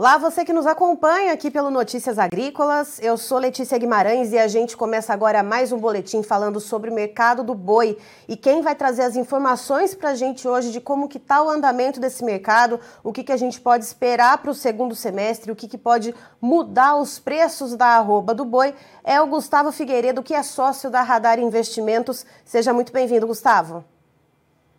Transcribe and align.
Olá, 0.00 0.16
você 0.16 0.46
que 0.46 0.52
nos 0.54 0.66
acompanha 0.66 1.30
aqui 1.30 1.50
pelo 1.50 1.70
Notícias 1.70 2.18
Agrícolas. 2.18 2.98
Eu 3.02 3.18
sou 3.18 3.36
Letícia 3.36 3.76
Guimarães 3.76 4.32
e 4.32 4.38
a 4.38 4.48
gente 4.48 4.74
começa 4.74 5.12
agora 5.12 5.42
mais 5.42 5.72
um 5.72 5.78
boletim 5.78 6.22
falando 6.22 6.58
sobre 6.58 6.88
o 6.88 6.94
mercado 6.94 7.44
do 7.44 7.54
boi. 7.54 7.98
E 8.26 8.34
quem 8.34 8.62
vai 8.62 8.74
trazer 8.74 9.02
as 9.02 9.14
informações 9.14 9.94
para 9.94 10.08
a 10.08 10.14
gente 10.14 10.48
hoje 10.48 10.72
de 10.72 10.80
como 10.80 11.06
que 11.06 11.18
está 11.18 11.44
o 11.44 11.50
andamento 11.50 12.00
desse 12.00 12.24
mercado, 12.24 12.80
o 13.04 13.12
que, 13.12 13.22
que 13.22 13.30
a 13.30 13.36
gente 13.36 13.60
pode 13.60 13.84
esperar 13.84 14.38
para 14.38 14.50
o 14.50 14.54
segundo 14.54 14.94
semestre, 14.94 15.52
o 15.52 15.54
que, 15.54 15.68
que 15.68 15.76
pode 15.76 16.14
mudar 16.40 16.96
os 16.96 17.18
preços 17.18 17.76
da 17.76 17.88
arroba 17.88 18.34
do 18.34 18.46
boi, 18.46 18.72
é 19.04 19.20
o 19.20 19.26
Gustavo 19.26 19.70
Figueiredo, 19.70 20.22
que 20.22 20.32
é 20.32 20.42
sócio 20.42 20.88
da 20.88 21.02
Radar 21.02 21.38
Investimentos. 21.38 22.24
Seja 22.42 22.72
muito 22.72 22.90
bem-vindo, 22.90 23.26
Gustavo. 23.26 23.84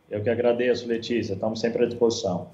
Eu 0.10 0.24
que 0.24 0.32
agradeço, 0.32 0.88
Letícia. 0.88 1.34
Estamos 1.34 1.60
sempre 1.60 1.84
à 1.84 1.88
disposição. 1.88 2.48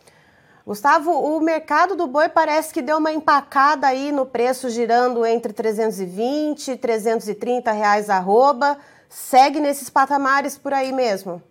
Gustavo, 0.67 1.11
o 1.11 1.39
mercado 1.39 1.95
do 1.95 2.07
boi 2.07 2.27
parece 2.27 2.73
que 2.73 2.81
deu 2.81 2.97
uma 2.97 3.13
empacada 3.13 3.87
aí 3.87 4.11
no 4.11 4.25
preço, 4.25 4.69
girando 4.69 5.25
entre 5.25 5.53
320 5.53 6.71
e 6.71 6.75
330 6.75 7.71
reais 7.71 8.09
arroba. 8.09 8.77
Segue 9.07 9.61
nesses 9.61 9.89
patamares 9.89 10.57
por 10.57 10.73
aí 10.73 10.91
mesmo? 10.91 11.41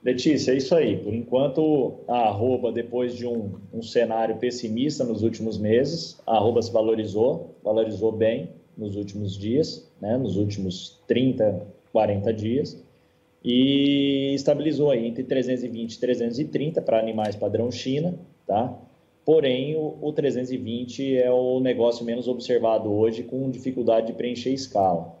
Letícia, 0.00 0.52
é 0.52 0.58
isso 0.58 0.76
aí. 0.76 0.96
Por 0.96 1.12
enquanto, 1.12 1.94
a 2.06 2.28
arroba, 2.28 2.70
depois 2.70 3.16
de 3.16 3.26
um, 3.26 3.54
um 3.74 3.82
cenário 3.82 4.36
pessimista 4.36 5.02
nos 5.02 5.24
últimos 5.24 5.58
meses, 5.58 6.20
a 6.24 6.36
arroba 6.36 6.62
se 6.62 6.70
valorizou, 6.70 7.56
valorizou 7.64 8.12
bem 8.12 8.50
nos 8.78 8.94
últimos 8.94 9.36
dias, 9.36 9.90
né, 10.00 10.16
nos 10.16 10.36
últimos 10.36 11.00
30, 11.08 11.66
40 11.90 12.32
dias 12.32 12.80
e 13.44 14.32
estabilizou 14.34 14.90
aí 14.90 15.06
entre 15.06 15.24
320 15.24 15.94
e 15.94 16.00
330 16.00 16.80
para 16.82 16.98
animais 16.98 17.34
padrão 17.34 17.70
China, 17.70 18.14
tá? 18.46 18.78
Porém, 19.24 19.76
o, 19.76 19.96
o 20.00 20.12
320 20.12 21.16
é 21.16 21.30
o 21.30 21.60
negócio 21.60 22.04
menos 22.04 22.26
observado 22.26 22.92
hoje, 22.92 23.22
com 23.22 23.50
dificuldade 23.50 24.08
de 24.08 24.12
preencher 24.12 24.52
escala. 24.52 25.14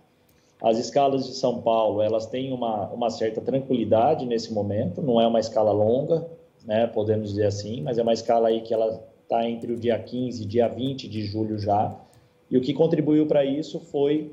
As 0.60 0.78
escalas 0.78 1.26
de 1.26 1.34
São 1.34 1.60
Paulo, 1.60 2.00
elas 2.00 2.26
têm 2.26 2.52
uma, 2.52 2.88
uma 2.90 3.10
certa 3.10 3.40
tranquilidade 3.40 4.26
nesse 4.26 4.52
momento, 4.52 5.02
não 5.02 5.20
é 5.20 5.26
uma 5.26 5.40
escala 5.40 5.72
longa, 5.72 6.26
né, 6.64 6.86
podemos 6.86 7.30
dizer 7.30 7.46
assim, 7.46 7.80
mas 7.82 7.98
é 7.98 8.02
uma 8.02 8.12
escala 8.12 8.48
aí 8.48 8.60
que 8.60 8.72
ela 8.72 9.02
está 9.22 9.48
entre 9.48 9.72
o 9.72 9.76
dia 9.76 9.98
15 9.98 10.42
e 10.42 10.46
dia 10.46 10.68
20 10.68 11.08
de 11.08 11.24
julho 11.24 11.58
já, 11.58 11.96
e 12.48 12.56
o 12.56 12.60
que 12.60 12.72
contribuiu 12.72 13.26
para 13.26 13.44
isso 13.44 13.80
foi 13.80 14.32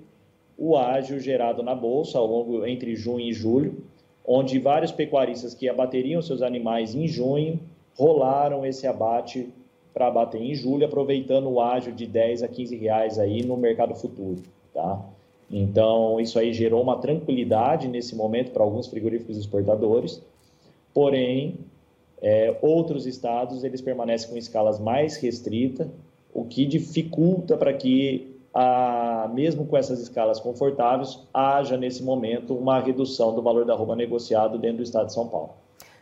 o 0.60 0.76
ágio 0.76 1.22
gerado 1.22 1.64
na 1.64 1.74
bolsa 1.74 2.18
ao 2.18 2.28
longo 2.28 2.66
entre 2.66 2.94
junho 2.94 3.22
e 3.22 3.32
julho, 3.32 3.82
onde 4.28 4.60
vários 4.60 4.92
pecuaristas 4.92 5.54
que 5.54 5.70
abateriam 5.70 6.22
seus 6.22 6.42
animais 6.42 6.94
em 6.94 7.08
junho 7.08 7.58
rolaram 7.98 8.66
esse 8.66 8.86
abate 8.86 9.48
para 9.94 10.08
abater 10.08 10.42
em 10.42 10.54
julho, 10.54 10.86
aproveitando 10.86 11.50
o 11.50 11.62
ágio 11.62 11.94
de 11.94 12.06
10 12.06 12.44
a 12.44 12.48
15 12.48 12.76
reais 12.76 13.18
aí 13.18 13.42
no 13.42 13.56
mercado 13.56 13.96
futuro, 13.96 14.44
tá? 14.74 15.04
Então, 15.50 16.20
isso 16.20 16.38
aí 16.38 16.54
gerou 16.54 16.82
uma 16.82 16.98
tranquilidade 16.98 17.88
nesse 17.88 18.16
momento 18.16 18.52
para 18.52 18.62
alguns 18.62 18.86
frigoríficos 18.88 19.38
exportadores, 19.38 20.22
porém, 20.94 21.56
é, 22.22 22.56
outros 22.62 23.08
estados, 23.08 23.64
eles 23.64 23.82
permanecem 23.82 24.30
com 24.30 24.38
escalas 24.38 24.78
mais 24.78 25.16
restritas, 25.16 25.88
o 26.34 26.44
que 26.44 26.66
dificulta 26.66 27.58
para 27.58 27.74
que 27.74 28.29
a, 28.54 29.30
mesmo 29.34 29.66
com 29.66 29.78
essas 29.78 30.00
escalas 30.00 30.40
confortáveis, 30.40 31.20
haja 31.34 31.78
nesse 31.78 32.04
momento 32.04 32.56
uma 32.56 32.80
redução 32.80 33.34
do 33.34 33.42
valor 33.42 33.66
da 33.66 33.74
arroba 33.74 33.96
negociado 33.96 34.58
dentro 34.58 34.78
do 34.78 34.84
estado 34.84 35.08
de 35.08 35.14
São 35.14 35.28
Paulo. 35.28 35.52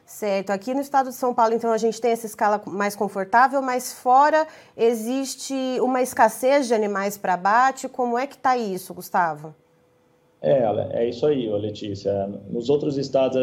Certo. 0.05 0.51
Aqui 0.51 0.73
no 0.73 0.79
estado 0.79 1.09
de 1.09 1.15
São 1.15 1.33
Paulo, 1.33 1.53
então, 1.53 1.71
a 1.71 1.77
gente 1.77 1.99
tem 1.99 2.11
essa 2.11 2.25
escala 2.25 2.61
mais 2.65 2.95
confortável, 2.95 3.61
mas 3.61 3.91
fora 3.91 4.47
existe 4.75 5.53
uma 5.81 6.01
escassez 6.01 6.67
de 6.67 6.73
animais 6.73 7.17
para 7.17 7.33
abate. 7.33 7.89
Como 7.89 8.17
é 8.17 8.25
que 8.25 8.35
está 8.35 8.55
isso, 8.55 8.93
Gustavo? 8.93 9.53
É, 10.41 10.63
é 10.91 11.09
isso 11.09 11.25
aí, 11.25 11.49
Letícia. 11.49 12.25
Nos 12.49 12.69
outros 12.69 12.97
estados, 12.97 13.37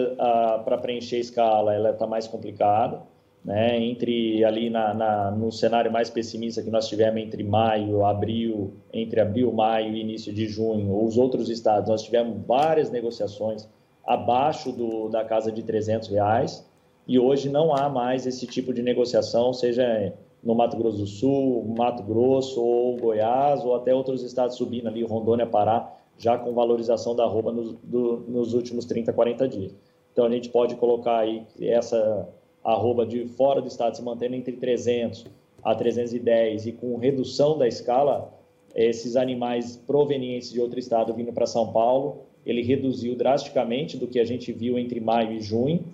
para 0.65 0.79
preencher 0.79 1.17
a 1.17 1.21
escala, 1.21 1.75
ela 1.75 1.91
está 1.91 2.07
mais 2.07 2.27
complicada 2.27 3.03
né, 3.45 3.79
entre 3.79 4.43
ali 4.45 4.71
na, 4.71 4.95
na, 4.95 5.31
no 5.31 5.53
cenário 5.53 5.93
mais 5.93 6.09
pessimista 6.09 6.63
que 6.63 6.71
nós 6.71 6.89
tivemos 6.89 7.21
entre 7.21 7.45
maio, 7.45 8.05
abril, 8.07 8.73
entre 8.93 9.21
abril, 9.21 9.53
maio 9.53 9.95
e 9.95 10.01
início 10.01 10.33
de 10.33 10.47
junho, 10.49 11.05
os 11.05 11.19
outros 11.19 11.51
estados, 11.51 11.89
nós 11.89 12.03
tivemos 12.03 12.45
várias 12.47 12.91
negociações 12.91 13.69
abaixo 14.07 14.73
do, 14.73 15.09
da 15.09 15.25
casa 15.25 15.53
de 15.53 15.63
300 15.63 16.09
reais 16.09 16.67
e 17.07 17.19
hoje 17.19 17.51
não 17.51 17.75
há 17.75 17.89
mais 17.89 18.27
esse 18.27 18.47
tipo 18.47 18.73
de 18.73 18.83
negociação, 18.83 19.53
seja 19.53 20.15
no 20.43 20.55
Mato 20.55 20.77
Grosso 20.77 20.99
do 20.99 21.07
Sul, 21.07 21.75
Mato 21.77 22.03
Grosso 22.03 22.63
ou 22.63 22.97
Goiás 22.97 23.63
ou 23.63 23.75
até 23.75 23.95
outros 23.95 24.23
estados 24.23 24.57
subindo 24.57 24.89
ali, 24.89 25.03
Rondônia, 25.03 25.47
Pará, 25.47 25.91
já 26.17 26.39
com 26.39 26.53
valorização 26.55 27.15
da 27.15 27.27
do, 27.27 28.25
nos 28.29 28.55
últimos 28.55 28.87
30, 28.87 29.13
40 29.13 29.49
dias. 29.49 29.75
Então 30.13 30.25
a 30.25 30.31
gente 30.31 30.49
pode 30.49 30.77
colocar 30.77 31.19
aí 31.19 31.45
essa 31.61 32.29
arroba 32.65 33.05
de 33.05 33.27
fora 33.29 33.61
do 33.61 33.69
estado 33.69 33.97
se 33.97 34.03
mantendo 34.03 34.35
entre 34.35 34.57
300 34.57 35.27
a 35.63 35.75
310 35.75 36.67
e 36.67 36.73
com 36.73 36.97
redução 36.97 37.59
da 37.59 37.69
escala, 37.69 38.33
esses 38.75 39.17
animais 39.17 39.77
provenientes 39.87 40.51
de 40.51 40.61
outro 40.61 40.79
estado 40.79 41.15
vindo 41.15 41.33
para 41.33 41.47
São 41.47 41.73
Paulo, 41.73 42.23
ele 42.45 42.63
reduziu 42.63 43.15
drasticamente 43.15 43.97
do 43.97 44.07
que 44.07 44.19
a 44.19 44.25
gente 44.25 44.53
viu 44.53 44.79
entre 44.79 45.01
maio 45.01 45.33
e 45.33 45.41
junho, 45.41 45.85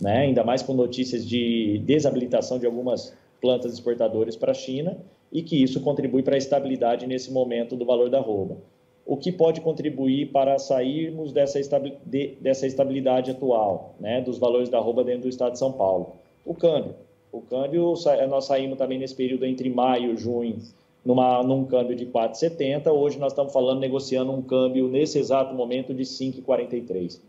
né? 0.00 0.18
ainda 0.18 0.42
mais 0.42 0.62
com 0.62 0.72
notícias 0.72 1.26
de 1.26 1.78
desabilitação 1.84 2.58
de 2.58 2.66
algumas 2.66 3.14
plantas 3.40 3.72
exportadoras 3.72 4.36
para 4.36 4.52
a 4.52 4.54
China, 4.54 4.98
e 5.32 5.42
que 5.42 5.62
isso 5.62 5.80
contribui 5.80 6.22
para 6.22 6.34
a 6.34 6.38
estabilidade 6.38 7.06
nesse 7.06 7.30
momento 7.30 7.76
do 7.76 7.84
valor 7.84 8.10
da 8.10 8.18
arroba. 8.18 8.58
O 9.06 9.16
que 9.16 9.32
pode 9.32 9.60
contribuir 9.60 10.30
para 10.30 10.58
sairmos 10.58 11.32
dessa, 11.32 11.58
estabilidade 11.58 13.30
atual, 13.30 13.94
né, 13.98 14.20
dos 14.20 14.38
valores 14.38 14.68
da 14.68 14.78
arroba 14.78 15.04
dentro 15.04 15.22
do 15.22 15.28
estado 15.28 15.52
de 15.52 15.58
São 15.58 15.72
Paulo? 15.72 16.19
O 16.44 16.54
câmbio. 16.54 16.94
O 17.32 17.40
câmbio, 17.40 17.94
nós 18.28 18.46
saímos 18.46 18.76
também 18.76 18.98
nesse 18.98 19.14
período 19.14 19.46
entre 19.46 19.70
maio 19.70 20.14
e 20.14 20.16
junho, 20.16 20.58
numa, 21.04 21.42
num 21.42 21.64
câmbio 21.64 21.94
de 21.94 22.06
4,70. 22.06 22.92
Hoje 22.92 23.18
nós 23.18 23.32
estamos 23.32 23.52
falando, 23.52 23.78
negociando 23.78 24.32
um 24.32 24.42
câmbio 24.42 24.88
nesse 24.88 25.18
exato 25.18 25.54
momento 25.54 25.94
de 25.94 26.02
5,43. 26.02 27.20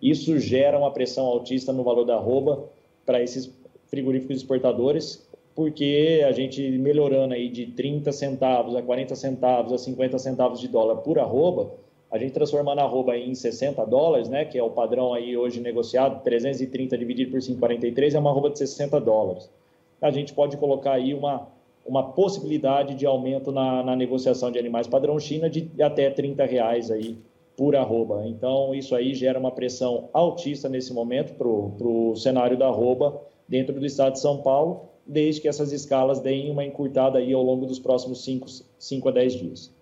Isso 0.00 0.38
gera 0.38 0.78
uma 0.78 0.90
pressão 0.90 1.26
altista 1.26 1.72
no 1.72 1.84
valor 1.84 2.04
da 2.04 2.14
arroba 2.14 2.64
para 3.04 3.22
esses 3.22 3.52
frigoríficos 3.88 4.36
exportadores, 4.36 5.28
porque 5.54 6.24
a 6.26 6.32
gente 6.32 6.62
melhorando 6.78 7.34
aí 7.34 7.50
de 7.50 7.66
30 7.66 8.10
centavos 8.12 8.74
a 8.74 8.82
40 8.82 9.14
centavos 9.14 9.72
a 9.74 9.78
50 9.78 10.18
centavos 10.18 10.58
de 10.58 10.68
dólar 10.68 10.96
por 10.96 11.18
arroba, 11.18 11.70
a 12.10 12.18
gente 12.18 12.32
transformando 12.32 12.80
a 12.80 12.84
arroba 12.84 13.16
em 13.16 13.34
60 13.34 13.84
dólares, 13.86 14.28
né, 14.28 14.44
que 14.44 14.58
é 14.58 14.62
o 14.62 14.70
padrão 14.70 15.14
aí 15.14 15.36
hoje 15.36 15.60
negociado, 15.60 16.22
330 16.22 16.98
dividido 16.98 17.30
por 17.30 17.40
5,43 17.40 18.14
é 18.14 18.18
uma 18.18 18.30
arroba 18.30 18.50
de 18.50 18.58
60 18.58 19.00
dólares. 19.00 19.48
A 20.02 20.10
gente 20.10 20.34
pode 20.34 20.56
colocar 20.56 20.92
aí 20.92 21.14
uma, 21.14 21.46
uma 21.86 22.02
possibilidade 22.02 22.94
de 22.94 23.06
aumento 23.06 23.52
na, 23.52 23.82
na 23.82 23.94
negociação 23.94 24.50
de 24.50 24.58
animais 24.58 24.88
padrão 24.88 25.20
China 25.20 25.48
de 25.48 25.70
até 25.80 26.10
30 26.10 26.44
reais 26.46 26.90
aí 26.90 27.16
por 27.56 27.76
arroba. 27.76 28.26
Então, 28.26 28.74
isso 28.74 28.96
aí 28.96 29.14
gera 29.14 29.38
uma 29.38 29.50
pressão 29.52 30.08
altista 30.12 30.68
nesse 30.68 30.92
momento 30.92 31.34
para 31.34 31.46
o 31.46 32.16
cenário 32.16 32.56
da 32.56 32.66
arroba 32.66 33.20
dentro 33.46 33.78
do 33.78 33.84
estado 33.84 34.14
de 34.14 34.20
São 34.20 34.38
Paulo, 34.38 34.88
desde 35.06 35.40
que 35.40 35.48
essas 35.48 35.70
escalas 35.70 36.20
deem 36.20 36.50
uma 36.50 36.64
encurtada 36.64 37.18
aí 37.18 37.32
ao 37.32 37.42
longo 37.42 37.66
dos 37.66 37.78
próximos 37.78 38.24
5 38.78 39.08
a 39.08 39.12
10 39.12 39.32
dias. 39.34 39.79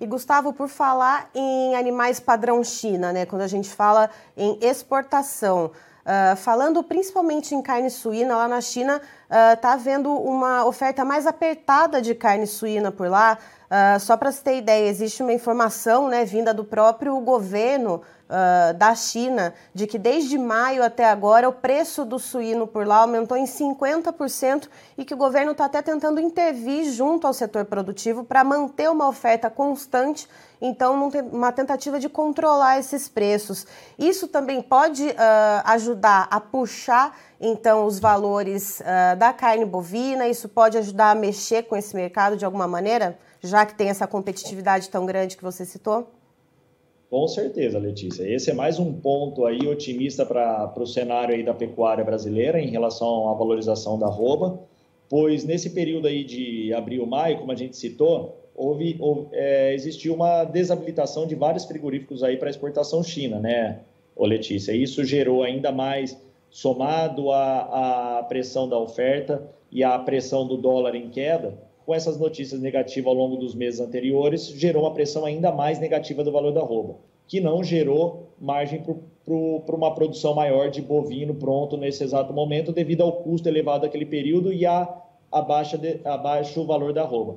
E 0.00 0.06
Gustavo, 0.06 0.52
por 0.52 0.68
falar 0.68 1.30
em 1.34 1.74
animais 1.74 2.20
padrão 2.20 2.62
China, 2.62 3.12
né, 3.12 3.26
quando 3.26 3.42
a 3.42 3.48
gente 3.48 3.70
fala 3.70 4.10
em 4.36 4.58
exportação, 4.60 5.66
uh, 6.04 6.36
falando 6.36 6.82
principalmente 6.82 7.54
em 7.54 7.62
carne 7.62 7.90
suína, 7.90 8.36
lá 8.36 8.48
na 8.48 8.60
China 8.60 9.00
está 9.28 9.74
havendo 9.74 10.10
uma 10.12 10.64
oferta 10.64 11.04
mais 11.04 11.26
apertada 11.26 12.00
de 12.00 12.14
carne 12.14 12.46
suína 12.46 12.90
por 12.90 13.08
lá. 13.08 13.38
Uh, 13.68 14.00
só 14.00 14.16
para 14.16 14.32
você 14.32 14.42
ter 14.42 14.56
ideia, 14.56 14.88
existe 14.88 15.22
uma 15.22 15.32
informação 15.32 16.08
né, 16.08 16.24
vinda 16.24 16.54
do 16.54 16.64
próprio 16.64 17.20
governo 17.20 18.00
uh, 18.28 18.72
da 18.72 18.94
China 18.94 19.52
de 19.74 19.86
que 19.86 19.98
desde 19.98 20.38
maio 20.38 20.82
até 20.82 21.04
agora 21.04 21.46
o 21.46 21.52
preço 21.52 22.04
do 22.06 22.18
suíno 22.18 22.66
por 22.66 22.86
lá 22.86 22.98
aumentou 22.98 23.36
em 23.36 23.44
50% 23.44 24.68
e 24.96 25.04
que 25.04 25.12
o 25.12 25.18
governo 25.18 25.52
está 25.52 25.66
até 25.66 25.82
tentando 25.82 26.18
intervir 26.18 26.90
junto 26.90 27.26
ao 27.26 27.34
setor 27.34 27.66
produtivo 27.66 28.24
para 28.24 28.42
manter 28.42 28.90
uma 28.90 29.06
oferta 29.06 29.50
constante, 29.50 30.26
então 30.62 31.10
uma 31.30 31.52
tentativa 31.52 32.00
de 32.00 32.08
controlar 32.08 32.78
esses 32.78 33.06
preços. 33.06 33.66
Isso 33.98 34.28
também 34.28 34.62
pode 34.62 35.08
uh, 35.08 35.14
ajudar 35.64 36.26
a 36.30 36.40
puxar 36.40 37.14
então 37.40 37.86
os 37.86 37.98
valores 37.98 38.82
da 39.18 39.32
carne 39.32 39.64
bovina, 39.64 40.28
isso 40.28 40.48
pode 40.48 40.76
ajudar 40.78 41.12
a 41.12 41.14
mexer 41.14 41.64
com 41.64 41.76
esse 41.76 41.94
mercado 41.94 42.36
de 42.36 42.44
alguma 42.44 42.66
maneira? 42.66 43.16
já 43.42 43.64
que 43.64 43.76
tem 43.76 43.88
essa 43.88 44.06
competitividade 44.06 44.88
tão 44.88 45.06
grande 45.06 45.36
que 45.36 45.42
você 45.42 45.64
citou? 45.64 46.08
Com 47.10 47.26
certeza, 47.26 47.78
Letícia. 47.78 48.22
Esse 48.22 48.50
é 48.50 48.54
mais 48.54 48.78
um 48.78 48.92
ponto 48.92 49.46
aí 49.46 49.66
otimista 49.66 50.26
para 50.26 50.72
o 50.76 50.86
cenário 50.86 51.34
aí 51.34 51.42
da 51.42 51.54
pecuária 51.54 52.04
brasileira 52.04 52.60
em 52.60 52.68
relação 52.68 53.30
à 53.30 53.34
valorização 53.34 53.98
da 53.98 54.06
arroba, 54.06 54.60
pois 55.08 55.42
nesse 55.44 55.70
período 55.70 56.06
aí 56.06 56.22
de 56.22 56.72
abril, 56.74 57.06
maio, 57.06 57.38
como 57.38 57.50
a 57.50 57.54
gente 57.54 57.76
citou, 57.78 58.36
houve, 58.54 58.96
houve 59.00 59.28
é, 59.32 59.72
existiu 59.72 60.14
uma 60.14 60.44
desabilitação 60.44 61.26
de 61.26 61.34
vários 61.34 61.64
frigoríficos 61.64 62.22
aí 62.22 62.36
para 62.36 62.50
exportação 62.50 63.02
China, 63.02 63.38
né, 63.40 63.80
ô 64.14 64.26
Letícia? 64.26 64.72
Isso 64.72 65.02
gerou 65.02 65.42
ainda 65.42 65.72
mais, 65.72 66.14
somado 66.50 67.30
à, 67.30 68.18
à 68.18 68.22
pressão 68.24 68.68
da 68.68 68.78
oferta 68.78 69.48
e 69.70 69.84
à 69.84 69.98
pressão 69.98 70.46
do 70.46 70.56
dólar 70.56 70.94
em 70.94 71.08
queda, 71.08 71.58
com 71.84 71.94
essas 71.94 72.18
notícias 72.18 72.60
negativas 72.60 73.08
ao 73.08 73.14
longo 73.14 73.36
dos 73.36 73.54
meses 73.54 73.80
anteriores, 73.80 74.48
gerou 74.48 74.82
uma 74.82 74.92
pressão 74.92 75.24
ainda 75.24 75.50
mais 75.50 75.78
negativa 75.78 76.22
do 76.22 76.30
valor 76.30 76.52
da 76.52 76.60
arroba, 76.60 76.96
que 77.26 77.40
não 77.40 77.64
gerou 77.64 78.28
margem 78.38 78.82
para 78.82 79.76
uma 79.76 79.94
produção 79.94 80.34
maior 80.34 80.70
de 80.70 80.80
bovino 80.80 81.34
pronto 81.34 81.76
nesse 81.76 82.04
exato 82.04 82.32
momento, 82.32 82.72
devido 82.72 83.02
ao 83.02 83.12
custo 83.12 83.48
elevado 83.48 83.82
daquele 83.82 84.06
período 84.06 84.52
e 84.52 84.64
a, 84.66 84.86
a, 85.32 85.42
baixa 85.42 85.76
de, 85.78 86.00
a 86.04 86.16
valor 86.66 86.92
da 86.92 87.02
arroba. 87.02 87.36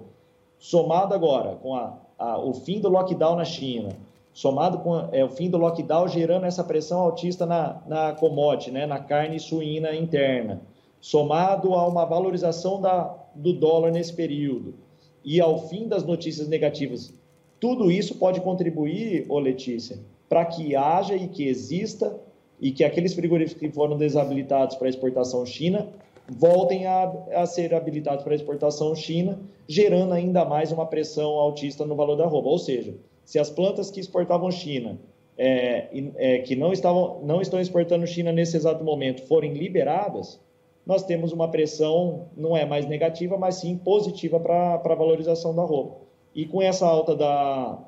Somado 0.60 1.14
agora 1.14 1.56
com 1.56 1.74
a, 1.74 1.98
a, 2.18 2.38
o 2.40 2.54
fim 2.54 2.80
do 2.80 2.90
lockdown 2.90 3.36
na 3.36 3.46
China, 3.46 3.90
somado 4.34 4.80
com 4.80 5.10
é, 5.12 5.24
o 5.24 5.30
fim 5.30 5.50
do 5.50 5.58
lockdown 5.58 6.08
gerando 6.08 6.46
essa 6.46 6.64
pressão 6.64 7.00
altista 7.00 7.46
na, 7.46 7.82
na 7.88 8.14
commodity, 8.14 8.72
né, 8.72 8.86
na 8.86 9.00
carne 9.00 9.40
suína 9.40 9.96
interna, 9.96 10.62
somado 11.00 11.74
a 11.74 11.88
uma 11.88 12.06
valorização 12.06 12.80
da, 12.80 13.16
do 13.36 13.54
dólar 13.54 13.92
nesse 13.92 14.14
período 14.14 14.76
e 15.24 15.40
ao 15.40 15.68
fim 15.68 15.88
das 15.88 16.04
notícias 16.04 16.48
negativas, 16.48 17.14
tudo 17.60 17.92
isso 17.92 18.16
pode 18.16 18.42
contribuir, 18.42 19.26
ô 19.30 19.38
Letícia, 19.38 20.00
para 20.28 20.46
que 20.46 20.76
haja 20.76 21.16
e 21.16 21.28
que 21.28 21.48
exista 21.48 22.20
e 22.60 22.72
que 22.72 22.84
aqueles 22.84 23.14
frigoríficos 23.14 23.60
que 23.60 23.72
foram 23.72 23.98
desabilitados 23.98 24.76
para 24.76 24.90
exportação 24.90 25.46
China 25.46 25.90
voltem 26.30 26.86
a, 26.86 27.12
a 27.36 27.46
ser 27.46 27.74
habilitados 27.74 28.24
para 28.24 28.36
exportação 28.36 28.96
China, 28.96 29.40
gerando 29.68 30.14
ainda 30.14 30.46
mais 30.46 30.72
uma 30.72 30.86
pressão 30.86 31.32
altista 31.32 31.86
no 31.86 31.96
valor 31.96 32.16
da 32.16 32.24
arroba. 32.24 32.50
Ou 32.50 32.58
seja, 32.58 32.96
se 33.32 33.40
as 33.40 33.50
plantas 33.50 33.90
que 33.90 34.02
exportavam 34.02 34.52
China, 34.52 35.00
é, 35.38 35.88
é, 36.18 36.40
que 36.40 36.54
não, 36.54 36.74
estavam, 36.74 37.22
não 37.24 37.40
estão 37.40 37.62
exportando 37.62 38.06
China 38.06 38.30
nesse 38.30 38.58
exato 38.58 38.84
momento, 38.84 39.26
forem 39.26 39.54
liberadas, 39.54 40.38
nós 40.86 41.06
temos 41.06 41.32
uma 41.32 41.50
pressão, 41.50 42.28
não 42.36 42.58
é 42.58 42.66
mais 42.66 42.86
negativa, 42.86 43.38
mas 43.38 43.56
sim 43.56 43.78
positiva 43.78 44.38
para 44.38 44.74
a 44.74 44.96
valorização 44.96 45.56
da 45.56 45.62
roupa. 45.62 46.02
E 46.36 46.46
com 46.46 46.62
essa 46.62 46.86
alta 46.86 47.16
da. 47.16 47.80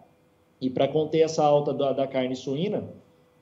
E 0.61 0.69
para 0.69 0.87
conter 0.87 1.19
essa 1.19 1.43
alta 1.43 1.73
da, 1.73 1.91
da 1.91 2.07
carne 2.07 2.37
suína, 2.37 2.85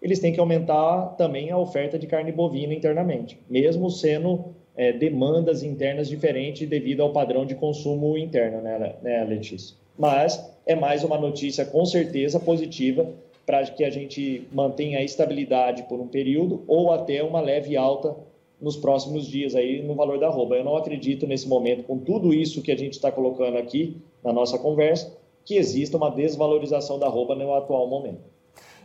eles 0.02 0.18
têm 0.18 0.34
que 0.34 0.40
aumentar 0.40 1.10
também 1.20 1.52
a 1.52 1.58
oferta 1.60 2.00
de 2.00 2.08
carne 2.08 2.32
bovina 2.32 2.74
internamente, 2.74 3.40
mesmo 3.48 3.92
sendo 3.92 4.56
é, 4.76 4.92
demandas 4.92 5.62
internas 5.62 6.10
diferentes 6.10 6.68
devido 6.68 7.02
ao 7.02 7.14
padrão 7.14 7.46
de 7.46 7.54
consumo 7.54 8.18
interno, 8.18 8.60
né, 8.60 8.96
né, 9.04 9.24
Letícia? 9.24 9.81
Mas 10.02 10.44
é 10.66 10.74
mais 10.74 11.04
uma 11.04 11.16
notícia 11.16 11.64
com 11.64 11.86
certeza 11.86 12.40
positiva 12.40 13.08
para 13.46 13.64
que 13.68 13.84
a 13.84 13.90
gente 13.92 14.48
mantenha 14.52 14.98
a 14.98 15.04
estabilidade 15.04 15.84
por 15.84 16.00
um 16.00 16.08
período 16.08 16.64
ou 16.68 16.92
até 16.92 17.22
uma 17.22 17.40
leve 17.40 17.78
alta 17.78 18.16
nos 18.60 18.76
próximos 18.76 19.28
dias 19.28 19.54
aí 19.54 19.80
no 19.84 19.94
valor 19.94 20.18
da 20.18 20.26
arroba. 20.26 20.56
Eu 20.56 20.64
não 20.64 20.76
acredito 20.76 21.28
nesse 21.28 21.48
momento, 21.48 21.84
com 21.84 22.00
tudo 22.00 22.34
isso 22.34 22.64
que 22.64 22.72
a 22.72 22.76
gente 22.76 22.94
está 22.94 23.12
colocando 23.12 23.60
aqui 23.60 23.96
na 24.24 24.34
nossa 24.34 24.58
conversa, 24.58 25.16
que 25.46 25.56
exista 25.56 25.98
uma 25.98 26.10
desvalorização 26.10 26.98
da 26.98 27.06
arroba 27.06 27.36
no 27.36 27.54
atual 27.54 27.88
momento. 27.88 28.22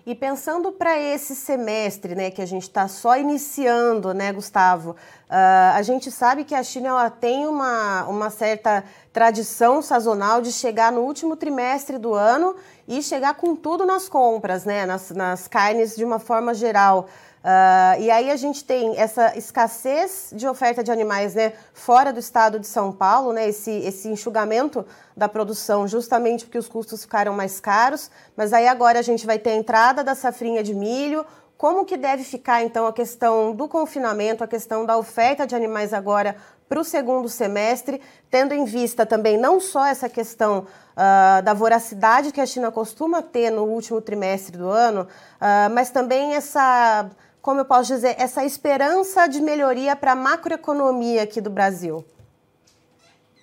E 0.06 0.14
pensando 0.14 0.70
para 0.70 0.96
esse 0.96 1.34
semestre, 1.34 2.14
né, 2.14 2.30
que 2.30 2.40
a 2.40 2.46
gente 2.46 2.62
está 2.62 2.86
só 2.86 3.18
iniciando, 3.18 4.14
né, 4.14 4.32
Gustavo? 4.32 4.90
Uh, 4.90 5.74
a 5.74 5.82
gente 5.82 6.12
sabe 6.12 6.44
que 6.44 6.54
a 6.54 6.62
China 6.62 6.90
ela 6.90 7.10
tem 7.10 7.44
uma, 7.44 8.04
uma 8.04 8.30
certa 8.30 8.84
tradição 9.12 9.82
sazonal 9.82 10.40
de 10.40 10.52
chegar 10.52 10.92
no 10.92 11.00
último 11.00 11.34
trimestre 11.34 11.98
do 11.98 12.14
ano 12.14 12.54
e 12.86 13.02
chegar 13.02 13.34
com 13.34 13.56
tudo 13.56 13.84
nas 13.84 14.08
compras, 14.08 14.64
né, 14.64 14.86
nas, 14.86 15.10
nas 15.10 15.48
carnes 15.48 15.96
de 15.96 16.04
uma 16.04 16.20
forma 16.20 16.54
geral. 16.54 17.08
Uh, 17.44 18.00
e 18.00 18.10
aí 18.10 18.30
a 18.30 18.36
gente 18.36 18.64
tem 18.64 18.98
essa 18.98 19.36
escassez 19.38 20.30
de 20.34 20.48
oferta 20.48 20.82
de 20.82 20.90
animais 20.90 21.34
né, 21.34 21.52
fora 21.72 22.12
do 22.12 22.18
estado 22.18 22.58
de 22.58 22.66
São 22.66 22.90
Paulo, 22.90 23.32
né, 23.32 23.48
esse, 23.48 23.70
esse 23.70 24.08
enxugamento 24.08 24.84
da 25.16 25.28
produção, 25.28 25.86
justamente 25.86 26.44
porque 26.44 26.58
os 26.58 26.68
custos 26.68 27.02
ficaram 27.02 27.32
mais 27.32 27.60
caros. 27.60 28.10
Mas 28.36 28.52
aí 28.52 28.66
agora 28.66 28.98
a 28.98 29.02
gente 29.02 29.24
vai 29.24 29.38
ter 29.38 29.50
a 29.50 29.56
entrada 29.56 30.02
da 30.02 30.14
safrinha 30.14 30.62
de 30.62 30.74
milho. 30.74 31.24
Como 31.56 31.86
que 31.86 31.96
deve 31.96 32.22
ficar 32.22 32.62
então 32.62 32.86
a 32.86 32.92
questão 32.92 33.54
do 33.54 33.66
confinamento, 33.66 34.44
a 34.44 34.48
questão 34.48 34.84
da 34.84 34.98
oferta 34.98 35.46
de 35.46 35.54
animais 35.54 35.94
agora 35.94 36.36
para 36.68 36.80
o 36.80 36.84
segundo 36.84 37.28
semestre, 37.28 38.00
tendo 38.30 38.52
em 38.52 38.64
vista 38.64 39.06
também 39.06 39.38
não 39.38 39.60
só 39.60 39.86
essa 39.86 40.08
questão 40.08 40.66
uh, 40.96 41.42
da 41.42 41.54
voracidade 41.54 42.32
que 42.32 42.40
a 42.40 42.46
China 42.46 42.72
costuma 42.72 43.22
ter 43.22 43.50
no 43.50 43.64
último 43.64 44.00
trimestre 44.00 44.58
do 44.58 44.68
ano, 44.68 45.02
uh, 45.02 45.70
mas 45.72 45.90
também 45.90 46.34
essa 46.34 47.08
como 47.46 47.60
eu 47.60 47.64
posso 47.64 47.94
dizer, 47.94 48.16
essa 48.18 48.44
esperança 48.44 49.28
de 49.28 49.40
melhoria 49.40 49.94
para 49.94 50.12
a 50.12 50.16
macroeconomia 50.16 51.22
aqui 51.22 51.40
do 51.40 51.48
Brasil? 51.48 52.04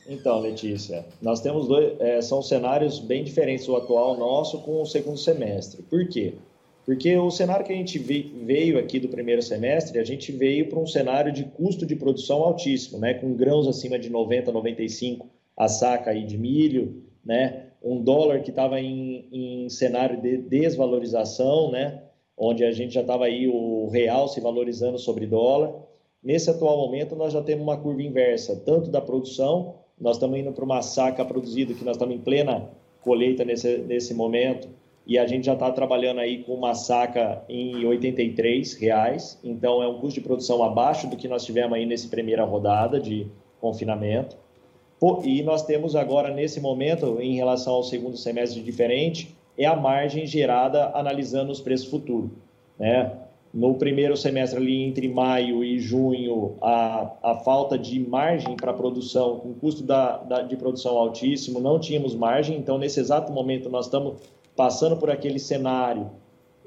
Então, 0.05 0.41
Letícia, 0.41 1.05
nós 1.21 1.39
temos 1.39 1.69
dois, 1.69 1.97
é, 2.01 2.21
são 2.21 2.41
cenários 2.41 2.99
bem 2.99 3.23
diferentes 3.23 3.65
o 3.69 3.77
atual 3.77 4.17
nosso 4.17 4.59
com 4.59 4.81
o 4.81 4.85
segundo 4.85 5.17
semestre. 5.17 5.81
Por 5.83 6.05
quê? 6.09 6.33
Porque 6.85 7.15
o 7.15 7.31
cenário 7.31 7.65
que 7.65 7.71
a 7.71 7.75
gente 7.77 7.97
veio 7.97 8.77
aqui 8.77 8.99
do 8.99 9.07
primeiro 9.07 9.41
semestre, 9.41 9.97
a 9.97 10.03
gente 10.03 10.33
veio 10.33 10.67
para 10.67 10.79
um 10.79 10.85
cenário 10.85 11.31
de 11.31 11.45
custo 11.45 11.85
de 11.85 11.95
produção 11.95 12.43
altíssimo, 12.43 12.99
né? 12.99 13.13
com 13.13 13.33
grãos 13.33 13.69
acima 13.69 13.97
de 13.97 14.09
90, 14.09 14.51
95 14.51 15.29
a 15.55 15.69
saca 15.69 16.11
aí 16.11 16.25
de 16.25 16.37
milho, 16.37 17.05
né? 17.23 17.67
um 17.81 18.03
dólar 18.03 18.41
que 18.41 18.49
estava 18.49 18.81
em, 18.81 19.29
em 19.31 19.69
cenário 19.69 20.21
de 20.21 20.39
desvalorização, 20.39 21.71
né? 21.71 22.01
Onde 22.37 22.63
a 22.63 22.71
gente 22.71 22.93
já 22.93 23.01
estava 23.01 23.25
aí 23.25 23.47
o 23.47 23.87
real 23.89 24.27
se 24.27 24.39
valorizando 24.41 24.97
sobre 24.97 25.25
dólar. 25.25 25.73
Nesse 26.21 26.49
atual 26.49 26.77
momento, 26.77 27.15
nós 27.15 27.33
já 27.33 27.41
temos 27.41 27.63
uma 27.63 27.77
curva 27.77 28.01
inversa, 28.01 28.55
tanto 28.65 28.89
da 28.89 29.01
produção, 29.01 29.75
nós 29.99 30.15
estamos 30.15 30.39
indo 30.39 30.51
para 30.51 30.63
uma 30.63 30.81
saca 30.81 31.23
produzida, 31.23 31.73
que 31.73 31.83
nós 31.83 31.95
estamos 31.95 32.15
em 32.15 32.19
plena 32.19 32.69
colheita 33.01 33.43
nesse, 33.43 33.79
nesse 33.79 34.13
momento, 34.13 34.69
e 35.05 35.17
a 35.17 35.27
gente 35.27 35.45
já 35.45 35.53
está 35.53 35.69
trabalhando 35.69 36.19
aí 36.19 36.43
com 36.43 36.53
uma 36.53 36.73
saca 36.73 37.43
em 37.49 37.85
83 37.85 38.73
reais, 38.75 39.37
então 39.43 39.83
é 39.83 39.87
um 39.87 39.99
custo 39.99 40.21
de 40.21 40.25
produção 40.25 40.63
abaixo 40.63 41.07
do 41.07 41.17
que 41.17 41.27
nós 41.27 41.43
tivemos 41.43 41.73
aí 41.73 41.85
nessa 41.85 42.07
primeira 42.07 42.45
rodada 42.45 42.99
de 42.99 43.27
confinamento. 43.59 44.37
E 45.25 45.43
nós 45.43 45.65
temos 45.65 45.97
agora, 45.97 46.33
nesse 46.33 46.61
momento, 46.61 47.19
em 47.19 47.35
relação 47.35 47.73
ao 47.73 47.83
segundo 47.83 48.15
semestre 48.15 48.61
diferente, 48.61 49.35
é 49.57 49.65
a 49.65 49.75
margem 49.75 50.25
gerada 50.25 50.91
analisando 50.93 51.51
os 51.51 51.61
preços 51.61 51.87
futuros. 51.87 52.31
Né? 52.79 53.11
No 53.53 53.75
primeiro 53.75 54.17
semestre, 54.17 54.59
ali 54.59 54.81
entre 54.81 55.07
maio 55.07 55.63
e 55.63 55.79
junho, 55.79 56.55
a, 56.59 57.11
a 57.21 57.35
falta 57.35 57.77
de 57.77 57.99
margem 57.99 58.55
para 58.55 58.73
produção, 58.73 59.39
com 59.39 59.53
custo 59.53 59.83
da, 59.83 60.17
da, 60.17 60.41
de 60.41 60.57
produção 60.57 60.97
altíssimo, 60.97 61.59
não 61.59 61.79
tínhamos 61.79 62.15
margem, 62.15 62.57
então 62.57 62.79
nesse 62.79 62.99
exato 62.99 63.31
momento 63.31 63.69
nós 63.69 63.85
estamos 63.85 64.15
passando 64.55 64.97
por 64.97 65.11
aquele 65.11 65.37
cenário 65.37 66.09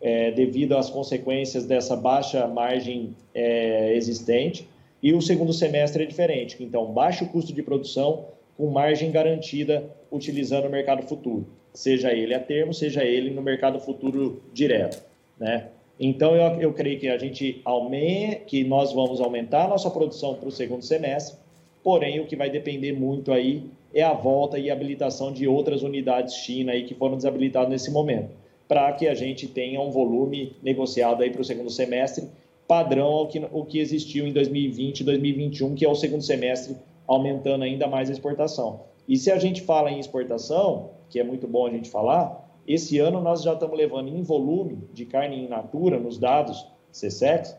é, 0.00 0.30
devido 0.30 0.76
às 0.76 0.88
consequências 0.88 1.64
dessa 1.64 1.96
baixa 1.96 2.46
margem 2.46 3.16
é, 3.34 3.94
existente. 3.96 4.68
E 5.02 5.12
o 5.12 5.20
segundo 5.20 5.52
semestre 5.52 6.04
é 6.04 6.06
diferente, 6.06 6.62
então 6.62 6.86
baixo 6.92 7.26
custo 7.26 7.52
de 7.52 7.62
produção 7.62 8.26
com 8.56 8.70
margem 8.70 9.10
garantida 9.10 9.84
utilizando 10.10 10.66
o 10.66 10.70
mercado 10.70 11.02
futuro 11.02 11.46
seja 11.76 12.12
ele 12.12 12.34
a 12.34 12.40
termo, 12.40 12.72
seja 12.72 13.04
ele 13.04 13.30
no 13.30 13.42
mercado 13.42 13.78
futuro 13.78 14.42
direto, 14.52 15.02
né? 15.38 15.68
Então 16.00 16.34
eu, 16.34 16.60
eu 16.60 16.72
creio 16.72 16.98
que 16.98 17.08
a 17.08 17.18
gente 17.18 17.60
aumente, 17.64 18.42
que 18.46 18.64
nós 18.64 18.92
vamos 18.92 19.20
aumentar 19.20 19.64
a 19.64 19.68
nossa 19.68 19.90
produção 19.90 20.34
para 20.34 20.48
o 20.48 20.52
segundo 20.52 20.82
semestre, 20.82 21.36
porém 21.82 22.20
o 22.20 22.26
que 22.26 22.36
vai 22.36 22.50
depender 22.50 22.92
muito 22.92 23.32
aí 23.32 23.64
é 23.94 24.02
a 24.02 24.12
volta 24.12 24.58
e 24.58 24.70
habilitação 24.70 25.32
de 25.32 25.46
outras 25.46 25.82
unidades 25.82 26.34
China 26.34 26.72
aí 26.72 26.84
que 26.84 26.94
foram 26.94 27.16
desabilitadas 27.16 27.70
nesse 27.70 27.90
momento, 27.90 28.30
para 28.66 28.92
que 28.92 29.06
a 29.06 29.14
gente 29.14 29.46
tenha 29.46 29.80
um 29.80 29.90
volume 29.90 30.54
negociado 30.62 31.22
aí 31.22 31.30
para 31.30 31.40
o 31.40 31.44
segundo 31.44 31.70
semestre 31.70 32.26
padrão 32.66 33.06
ao 33.06 33.28
que, 33.28 33.40
o 33.52 33.64
que 33.64 33.78
existiu 33.78 34.26
em 34.26 34.32
2020 34.32 35.00
e 35.00 35.04
2021, 35.04 35.74
que 35.74 35.84
é 35.84 35.88
o 35.88 35.94
segundo 35.94 36.22
semestre 36.22 36.76
aumentando 37.06 37.64
ainda 37.64 37.86
mais 37.86 38.08
a 38.08 38.12
exportação. 38.12 38.80
E 39.08 39.16
se 39.16 39.30
a 39.30 39.38
gente 39.38 39.62
fala 39.62 39.90
em 39.90 40.00
exportação, 40.00 40.90
que 41.08 41.20
é 41.20 41.24
muito 41.24 41.46
bom 41.46 41.66
a 41.66 41.70
gente 41.70 41.88
falar, 41.88 42.46
esse 42.66 42.98
ano 42.98 43.20
nós 43.20 43.42
já 43.42 43.52
estamos 43.52 43.76
levando 43.76 44.08
em 44.08 44.22
volume 44.22 44.78
de 44.92 45.04
carne 45.04 45.44
in 45.44 45.48
natura, 45.48 45.98
nos 45.98 46.18
dados 46.18 46.66
CSEX, 46.90 47.56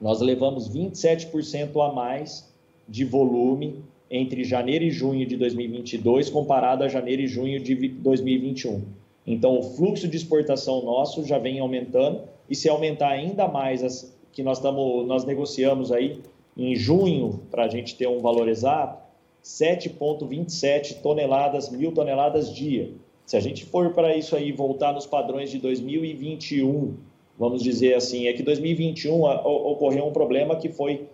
nós 0.00 0.20
levamos 0.20 0.68
27% 0.68 1.88
a 1.88 1.92
mais 1.92 2.52
de 2.88 3.04
volume 3.04 3.82
entre 4.10 4.42
janeiro 4.42 4.84
e 4.84 4.90
junho 4.90 5.26
de 5.26 5.36
2022 5.36 6.30
comparado 6.30 6.82
a 6.82 6.88
janeiro 6.88 7.22
e 7.22 7.26
junho 7.26 7.60
de 7.60 7.74
2021. 7.74 8.82
Então, 9.26 9.58
o 9.58 9.62
fluxo 9.62 10.08
de 10.08 10.16
exportação 10.16 10.82
nosso 10.82 11.24
já 11.24 11.38
vem 11.38 11.60
aumentando 11.60 12.22
e 12.48 12.54
se 12.54 12.68
aumentar 12.68 13.10
ainda 13.10 13.46
mais 13.46 13.84
as 13.84 14.16
que 14.32 14.42
nós 14.42 14.58
estamos 14.58 15.06
nós 15.06 15.24
negociamos 15.24 15.92
aí 15.92 16.22
em 16.58 16.74
junho 16.74 17.40
para 17.50 17.64
a 17.64 17.68
gente 17.68 17.96
ter 17.96 18.08
um 18.08 18.18
valor 18.18 18.48
exato 18.48 19.08
7,27 19.42 21.00
toneladas, 21.00 21.70
mil 21.70 21.92
toneladas 21.92 22.52
dia. 22.52 22.90
Se 23.24 23.36
a 23.36 23.40
gente 23.40 23.64
for 23.64 23.94
para 23.94 24.16
isso 24.16 24.34
aí 24.36 24.52
voltar 24.52 24.92
nos 24.92 25.06
padrões 25.06 25.50
de 25.50 25.58
2021, 25.58 26.96
vamos 27.38 27.62
dizer 27.62 27.94
assim, 27.94 28.26
é 28.26 28.32
que 28.32 28.42
2021 28.42 29.22
ocorreu 29.22 30.06
um 30.06 30.12
problema 30.12 30.56
que 30.56 30.68
foi 30.68 31.06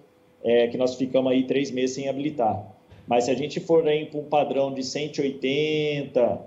é, 0.42 0.66
que 0.68 0.76
nós 0.76 0.94
ficamos 0.94 1.32
aí 1.32 1.44
três 1.44 1.70
meses 1.70 1.94
sem 1.96 2.08
habilitar. 2.08 2.74
Mas 3.06 3.24
se 3.24 3.30
a 3.30 3.34
gente 3.34 3.60
for 3.60 3.86
aí 3.86 4.06
para 4.06 4.20
um 4.20 4.24
padrão 4.24 4.72
de 4.72 4.82
180, 4.82 6.40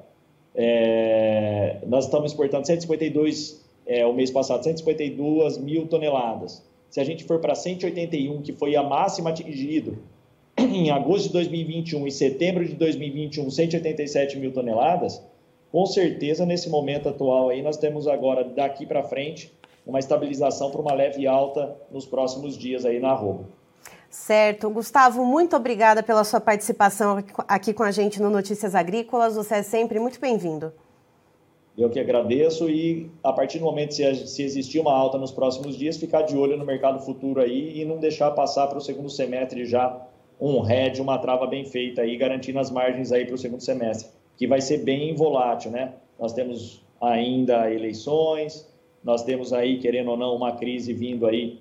é, 0.56 1.78
nós 1.86 2.06
estamos 2.06 2.32
exportando 2.32 2.66
152 2.66 3.66
é, 3.86 4.06
o 4.06 4.14
mês 4.14 4.30
passado, 4.30 4.64
152 4.64 5.58
mil 5.58 5.88
toneladas. 5.88 6.64
Se 6.90 7.00
a 7.00 7.04
gente 7.04 7.24
for 7.24 7.40
para 7.40 7.56
181, 7.56 8.42
que 8.42 8.54
foi 8.54 8.76
a 8.76 8.84
máxima 8.84 9.30
atingida 9.30 9.94
em 10.58 10.90
agosto 10.90 11.28
de 11.28 11.34
2021 11.34 12.08
e 12.08 12.12
setembro 12.12 12.66
de 12.66 12.74
2021, 12.74 13.50
187 13.50 14.38
mil 14.38 14.52
toneladas, 14.52 15.22
com 15.72 15.86
certeza 15.86 16.46
nesse 16.46 16.70
momento 16.70 17.10
atual 17.10 17.50
aí 17.50 17.62
nós 17.62 17.78
temos 17.78 18.08
agora 18.08 18.44
daqui 18.44 18.86
para 18.86 19.04
frente 19.04 19.52
uma 19.86 20.00
estabilização 20.00 20.72
para 20.72 20.82
uma 20.82 20.94
leve 20.94 21.28
alta 21.28 21.76
nos 21.92 22.06
próximos 22.06 22.58
dias 22.58 22.86
aí 22.86 23.00
na 23.00 23.12
arroba. 23.12 23.46
Certo. 24.10 24.70
Gustavo, 24.70 25.26
muito 25.26 25.56
obrigada 25.56 26.02
pela 26.02 26.24
sua 26.24 26.42
participação 26.42 27.24
aqui 27.48 27.74
com 27.74 27.84
a 27.84 27.92
gente 27.92 28.22
no 28.22 28.30
Notícias 28.30 28.74
Agrícolas. 28.74 29.36
Você 29.36 29.56
é 29.56 29.64
sempre 29.64 30.00
muito 30.00 30.20
bem-vindo. 30.20 30.74
Eu 31.78 31.92
que 31.92 32.00
agradeço 32.00 32.70
e 32.70 33.12
a 33.24 33.32
partir 33.32 33.60
do 33.60 33.66
momento 33.66 33.94
se, 33.94 34.28
se 34.28 34.42
existir 34.42 34.80
uma 34.80 34.92
alta 34.92 35.18
nos 35.18 35.32
próximos 35.32 35.78
dias, 35.78 35.96
ficar 35.96 36.24
de 36.24 36.36
olho 36.36 36.58
no 36.58 36.66
mercado 36.66 37.00
futuro 37.00 37.40
aí 37.40 37.80
e 37.80 37.86
não 37.86 38.00
deixar 38.00 38.32
passar 38.32 38.66
para 38.66 38.80
o 38.80 38.82
segundo 38.82 39.10
semestre 39.10 39.64
já 39.64 40.08
um 40.42 40.60
head, 40.62 41.00
uma 41.02 41.20
trava 41.20 41.46
bem 41.46 41.66
feita 41.66 42.02
aí, 42.02 42.18
garantindo 42.18 42.60
as 42.60 42.72
margens 42.72 43.12
aí 43.12 43.26
para 43.26 43.36
o 43.36 43.38
segundo 43.38 43.62
semestre, 43.62 44.10
que 44.36 44.48
vai 44.48 44.60
ser 44.60 44.80
bem 44.80 45.14
volátil, 45.14 45.72
né? 45.72 45.94
Nós 46.20 46.34
temos 46.34 46.84
ainda 47.00 47.72
eleições, 47.72 48.68
nós 49.04 49.24
temos 49.24 49.54
aí, 49.54 49.80
querendo 49.80 50.12
ou 50.12 50.18
não, 50.18 50.36
uma 50.36 50.54
crise 50.54 50.94
vindo 50.94 51.28
aí, 51.28 51.60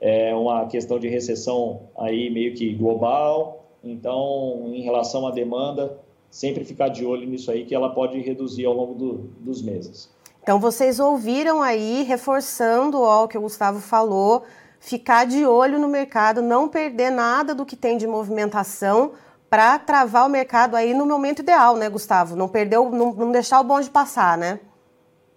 é, 0.00 0.34
uma 0.34 0.66
questão 0.66 0.98
de 0.98 1.08
recessão 1.08 1.82
aí 1.96 2.30
meio 2.30 2.54
que 2.54 2.72
global, 2.72 3.66
então, 3.82 4.70
em 4.72 4.82
relação 4.82 5.26
à 5.26 5.30
demanda, 5.30 5.98
sempre 6.30 6.64
ficar 6.64 6.88
de 6.88 7.04
olho 7.04 7.26
nisso 7.26 7.50
aí, 7.50 7.64
que 7.64 7.74
ela 7.74 7.90
pode 7.90 8.20
reduzir 8.20 8.66
ao 8.66 8.74
longo 8.74 8.94
do, 8.94 9.12
dos 9.40 9.62
meses. 9.62 10.10
Então, 10.42 10.58
vocês 10.58 10.98
ouviram 10.98 11.62
aí, 11.62 12.02
reforçando 12.02 13.00
ó, 13.02 13.24
o 13.24 13.28
que 13.28 13.36
o 13.36 13.40
Gustavo 13.40 13.80
falou, 13.80 14.44
ficar 14.80 15.26
de 15.26 15.44
olho 15.44 15.78
no 15.78 15.88
mercado, 15.88 16.40
não 16.40 16.68
perder 16.68 17.10
nada 17.10 17.54
do 17.54 17.66
que 17.66 17.76
tem 17.76 17.98
de 17.98 18.06
movimentação 18.06 19.12
para 19.50 19.78
travar 19.78 20.26
o 20.26 20.30
mercado 20.30 20.74
aí 20.74 20.94
no 20.94 21.06
momento 21.06 21.40
ideal, 21.40 21.76
né, 21.76 21.88
Gustavo? 21.88 22.36
Não 22.36 22.48
perder, 22.48 22.76
não, 22.76 23.12
não 23.12 23.32
deixar 23.32 23.60
o 23.60 23.64
bonde 23.64 23.90
passar, 23.90 24.36
né? 24.36 24.60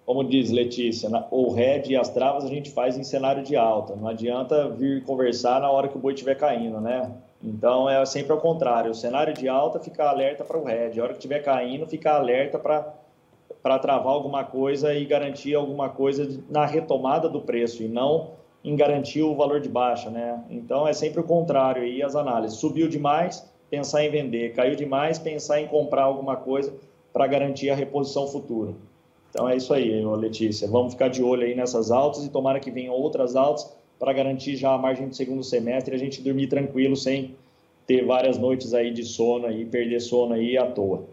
Como 0.05 0.23
diz 0.23 0.51
Letícia, 0.51 1.09
o 1.31 1.51
RED 1.51 1.91
e 1.91 1.95
as 1.95 2.09
travas 2.09 2.43
a 2.43 2.47
gente 2.47 2.71
faz 2.71 2.97
em 2.97 3.03
cenário 3.03 3.43
de 3.43 3.55
alta. 3.55 3.95
Não 3.95 4.07
adianta 4.07 4.69
vir 4.69 5.03
conversar 5.03 5.61
na 5.61 5.69
hora 5.69 5.87
que 5.87 5.95
o 5.95 5.99
boi 5.99 6.13
estiver 6.13 6.35
caindo, 6.35 6.81
né? 6.81 7.09
Então 7.43 7.89
é 7.89 8.05
sempre 8.05 8.31
ao 8.31 8.39
contrário. 8.39 8.91
O 8.91 8.95
cenário 8.95 9.33
de 9.33 9.47
alta 9.47 9.79
fica 9.79 10.07
alerta 10.07 10.43
para 10.43 10.57
o 10.57 10.63
RED. 10.63 10.99
A 10.99 11.03
hora 11.03 11.13
que 11.13 11.19
estiver 11.19 11.39
caindo, 11.39 11.87
fica 11.87 12.13
alerta 12.13 12.59
para 12.59 13.79
travar 13.79 14.13
alguma 14.13 14.43
coisa 14.43 14.93
e 14.93 15.05
garantir 15.05 15.55
alguma 15.55 15.89
coisa 15.89 16.43
na 16.49 16.65
retomada 16.65 17.27
do 17.27 17.41
preço 17.41 17.81
e 17.83 17.87
não 17.87 18.39
em 18.63 18.75
garantir 18.75 19.23
o 19.23 19.35
valor 19.35 19.59
de 19.59 19.67
baixa, 19.67 20.11
né? 20.11 20.43
Então 20.49 20.87
é 20.87 20.93
sempre 20.93 21.19
o 21.19 21.23
contrário 21.23 21.81
aí 21.81 22.03
as 22.03 22.15
análises. 22.15 22.59
Subiu 22.59 22.87
demais, 22.87 23.43
pensar 23.71 24.05
em 24.05 24.11
vender. 24.11 24.53
Caiu 24.53 24.75
demais, 24.75 25.17
pensar 25.17 25.59
em 25.59 25.67
comprar 25.67 26.03
alguma 26.03 26.35
coisa 26.35 26.71
para 27.11 27.25
garantir 27.25 27.71
a 27.71 27.75
reposição 27.75 28.27
futura. 28.27 28.73
Então 29.31 29.49
é 29.49 29.55
isso 29.55 29.73
aí, 29.73 30.05
Letícia. 30.05 30.67
Vamos 30.67 30.93
ficar 30.93 31.07
de 31.07 31.23
olho 31.23 31.43
aí 31.43 31.55
nessas 31.55 31.89
altas 31.89 32.23
e 32.23 32.29
tomara 32.29 32.59
que 32.59 32.69
venham 32.69 32.93
outras 32.93 33.35
altas 33.35 33.75
para 34.01 34.13
garantir 34.13 34.55
já 34.55 34.73
a 34.73 34.79
margem 34.79 35.07
do 35.07 35.15
segundo 35.15 35.43
semestre 35.43 35.93
e 35.93 35.95
a 35.95 35.99
gente 35.99 36.23
dormir 36.23 36.47
tranquilo 36.47 36.95
sem 36.95 37.35
ter 37.85 38.03
várias 38.03 38.35
noites 38.35 38.73
aí 38.73 38.91
de 38.91 39.03
sono 39.03 39.51
e 39.51 39.63
perder 39.63 39.99
sono 39.99 40.33
aí 40.33 40.57
à 40.57 40.65
toa. 40.65 41.05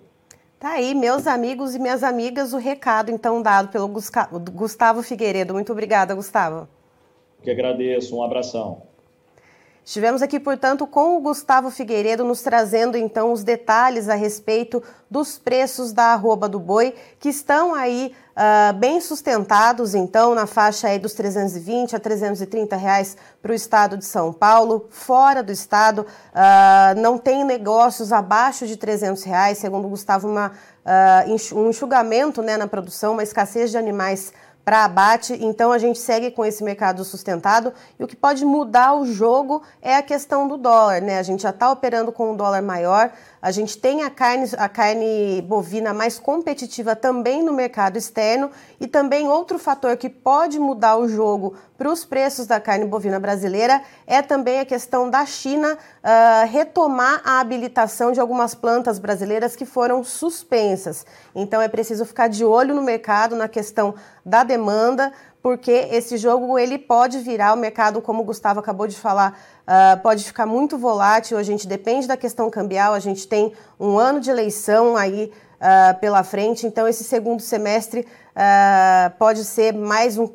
Tá 0.59 0.71
aí, 0.71 0.95
meus 0.95 1.27
amigos 1.27 1.75
e 1.75 1.79
minhas 1.79 2.03
amigas, 2.03 2.55
o 2.55 2.57
recado 2.57 3.11
então 3.11 3.43
dado 3.43 3.69
pelo 3.69 3.89
Gustavo 3.89 5.03
Figueiredo. 5.03 5.53
Muito 5.53 5.71
obrigada, 5.71 6.15
Gustavo. 6.15 6.67
Que 7.43 7.51
agradeço, 7.51 8.17
um 8.17 8.23
abração. 8.23 8.81
Estivemos 9.89 10.21
aqui, 10.21 10.39
portanto, 10.39 10.87
com 10.87 11.17
o 11.17 11.21
Gustavo 11.23 11.71
Figueiredo 11.71 12.23
nos 12.23 12.43
trazendo 12.43 12.95
então 12.95 13.33
os 13.33 13.43
detalhes 13.43 14.11
a 14.11 14.15
respeito 14.15 14.83
dos 15.11 15.39
preços 15.39 15.95
da 15.95 16.13
arroba 16.13 16.47
do 16.47 16.61
boi, 16.61 16.95
que 17.19 17.31
estão 17.31 17.73
aí 17.73 18.15
uh, 18.37 18.75
bem 18.75 19.01
sustentados, 19.01 19.95
então, 19.95 20.35
na 20.35 20.47
faixa 20.47 20.89
aí 20.89 20.99
dos 20.99 21.15
320 21.15 21.97
a 21.97 21.99
330 21.99 22.77
reais 22.77 23.17
para 23.41 23.51
o 23.51 23.55
estado 23.55 23.97
de 23.97 24.05
São 24.05 24.31
Paulo. 24.31 24.89
Fora 24.91 25.43
do 25.43 25.51
estado, 25.51 26.01
uh, 26.03 27.01
não 27.01 27.17
tem 27.17 27.43
negócios 27.43 28.13
abaixo 28.13 28.67
de 28.67 28.77
300 28.77 29.23
reais, 29.23 29.57
segundo 29.57 29.87
o 29.87 29.89
Gustavo, 29.89 30.29
uma, 30.29 30.53
uh, 30.85 31.59
um 31.59 31.71
enxugamento 31.71 32.43
né, 32.43 32.59
na 32.59 32.67
produção, 32.67 33.15
uma 33.15 33.23
escassez 33.23 33.71
de 33.71 33.79
animais 33.79 34.35
para 34.69 34.85
abate. 34.85 35.33
Então 35.41 35.73
a 35.73 35.79
gente 35.79 35.99
segue 35.99 36.31
com 36.31 36.45
esse 36.45 36.63
mercado 36.63 37.03
sustentado 37.03 37.73
e 37.99 38.05
o 38.05 38.07
que 38.07 38.15
pode 38.15 38.45
mudar 38.45 38.93
o 38.93 39.07
jogo 39.07 39.63
é 39.81 39.97
a 39.97 40.03
questão 40.03 40.47
do 40.47 40.59
dólar, 40.59 41.01
né? 41.01 41.19
A 41.19 41.23
gente 41.23 41.43
já 41.43 41.49
está 41.49 41.71
operando 41.71 42.13
com 42.13 42.33
um 42.33 42.37
dólar 42.37 42.61
maior, 42.61 43.11
a 43.41 43.51
gente 43.51 43.79
tem 43.79 44.03
a 44.03 44.11
carne, 44.11 44.51
a 44.57 44.69
carne 44.69 45.43
bovina 45.43 45.95
mais 45.95 46.19
competitiva 46.19 46.97
também 46.97 47.43
no 47.43 47.53
mercado 47.53 47.97
externo 47.97 48.51
e 48.81 48.87
também 48.87 49.29
outro 49.29 49.59
fator 49.59 49.97
que 49.97 50.09
pode 50.09 50.59
mudar 50.59 50.97
o 50.97 51.09
jogo 51.09 51.55
para 51.77 51.91
os 51.91 52.05
preços 52.05 52.47
da 52.47 52.61
carne 52.61 52.85
bovina 52.85 53.21
brasileira 53.21 53.81
é 54.07 54.21
também 54.21 54.59
a 54.59 54.65
questão 54.65 55.09
da 55.09 55.25
China 55.25 55.75
uh, 55.75 56.51
retomar 56.51 57.23
a 57.25 57.39
habilitação 57.39 58.11
de 58.11 58.21
algumas 58.21 58.55
plantas 58.55 58.99
brasileiras 58.99 59.55
que 59.55 59.65
foram 59.65 60.03
suspensas. 60.03 61.07
Então 61.35 61.63
é 61.63 61.69
preciso 61.69 62.05
ficar 62.05 62.29
de 62.29 62.45
olho 62.45 62.75
no 62.75 62.83
mercado 62.83 63.37
na 63.37 63.47
questão 63.47 63.95
da 64.25 64.43
demanda, 64.43 65.13
porque 65.49 65.89
esse 65.91 66.19
jogo 66.19 66.59
ele 66.59 66.77
pode 66.77 67.21
virar 67.21 67.55
o 67.55 67.57
mercado, 67.57 68.03
como 68.03 68.21
o 68.21 68.25
Gustavo 68.27 68.61
acabou 68.61 68.87
de 68.87 68.95
falar, 68.95 69.41
uh, 69.63 69.99
pode 70.03 70.23
ficar 70.23 70.45
muito 70.45 70.77
volátil. 70.77 71.39
A 71.39 71.43
gente 71.43 71.67
depende 71.67 72.07
da 72.07 72.19
questão 72.19 72.51
cambial, 72.51 72.93
a 72.93 72.99
gente 72.99 73.27
tem 73.27 73.55
um 73.81 73.99
ano 73.99 74.21
de 74.21 74.29
eleição 74.29 74.95
aí 74.95 75.33
uh, 75.55 75.99
pela 76.01 76.23
frente, 76.23 76.67
então 76.67 76.87
esse 76.87 77.03
segundo 77.03 77.41
semestre 77.41 78.01
uh, 78.01 79.17
pode 79.19 79.43
ser 79.43 79.73
mais 79.73 80.19
um. 80.19 80.29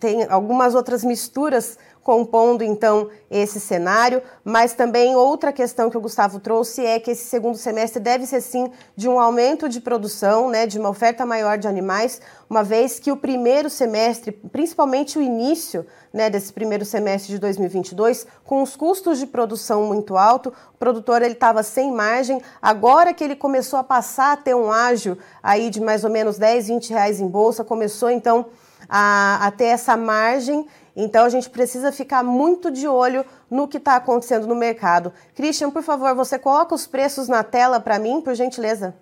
Tem 0.00 0.26
algumas 0.28 0.74
outras 0.74 1.04
misturas 1.04 1.78
compondo 2.02 2.62
então 2.62 3.08
esse 3.30 3.60
cenário, 3.60 4.22
mas 4.44 4.74
também 4.74 5.14
outra 5.14 5.52
questão 5.52 5.88
que 5.88 5.96
o 5.96 6.00
Gustavo 6.00 6.40
trouxe 6.40 6.84
é 6.84 6.98
que 6.98 7.12
esse 7.12 7.24
segundo 7.24 7.56
semestre 7.56 8.00
deve 8.00 8.26
ser 8.26 8.40
sim 8.40 8.70
de 8.96 9.08
um 9.08 9.20
aumento 9.20 9.68
de 9.68 9.80
produção, 9.80 10.50
né, 10.50 10.66
de 10.66 10.78
uma 10.78 10.88
oferta 10.88 11.24
maior 11.24 11.56
de 11.56 11.68
animais, 11.68 12.20
uma 12.50 12.62
vez 12.62 12.98
que 12.98 13.12
o 13.12 13.16
primeiro 13.16 13.70
semestre, 13.70 14.32
principalmente 14.32 15.18
o 15.18 15.22
início 15.22 15.86
né, 16.12 16.28
desse 16.28 16.52
primeiro 16.52 16.84
semestre 16.84 17.32
de 17.32 17.38
2022, 17.38 18.26
com 18.44 18.62
os 18.62 18.76
custos 18.76 19.18
de 19.18 19.26
produção 19.26 19.84
muito 19.84 20.16
alto, 20.16 20.52
o 20.74 20.78
produtor 20.78 21.22
ele 21.22 21.32
estava 21.32 21.62
sem 21.62 21.90
margem. 21.90 22.42
Agora 22.60 23.14
que 23.14 23.24
ele 23.24 23.36
começou 23.36 23.78
a 23.78 23.84
passar 23.84 24.32
a 24.32 24.36
ter 24.36 24.54
um 24.54 24.70
ágio 24.70 25.16
aí 25.42 25.70
de 25.70 25.80
mais 25.80 26.04
ou 26.04 26.10
menos 26.10 26.36
10, 26.36 26.68
20 26.68 26.90
reais 26.90 27.20
em 27.20 27.26
bolsa, 27.26 27.64
começou 27.64 28.10
então 28.10 28.46
a, 28.88 29.46
a 29.46 29.50
ter 29.50 29.66
essa 29.66 29.96
margem. 29.96 30.66
Então 30.94 31.24
a 31.24 31.28
gente 31.28 31.48
precisa 31.48 31.90
ficar 31.90 32.22
muito 32.22 32.70
de 32.70 32.86
olho 32.86 33.24
no 33.50 33.66
que 33.66 33.78
está 33.78 33.96
acontecendo 33.96 34.46
no 34.46 34.54
mercado. 34.54 35.12
Christian, 35.34 35.70
por 35.70 35.82
favor, 35.82 36.14
você 36.14 36.38
coloca 36.38 36.74
os 36.74 36.86
preços 36.86 37.28
na 37.28 37.42
tela 37.42 37.80
para 37.80 37.98
mim, 37.98 38.20
por 38.20 38.34
gentileza. 38.34 38.94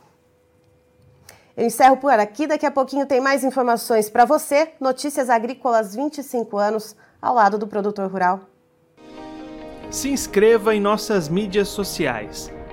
Eu 1.58 1.65
encerro 1.65 1.98
por 1.98 2.12
aqui, 2.12 2.48
daqui 2.48 2.65
a 2.65 2.72
pouquinho 2.72 3.05
tem 3.05 3.22
mais 3.22 3.44
informações 3.44 4.10
para 4.10 4.25
você. 4.25 4.72
Notícias 4.79 5.29
Agrícolas 5.29 5.96
25 5.96 6.58
anos 6.58 6.96
ao 7.22 7.34
lado 7.34 7.58
do 7.58 7.67
produtor 7.67 8.12
rural. 8.12 8.41
Se 9.89 10.10
inscreva 10.10 10.75
em 10.75 10.82
nossas 10.82 11.29
mídias 11.29 11.70
sociais. 11.70 12.51